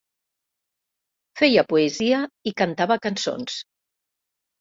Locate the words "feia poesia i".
1.41-2.55